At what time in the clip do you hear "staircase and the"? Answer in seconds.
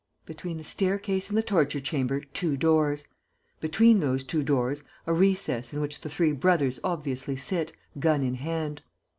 0.63-1.43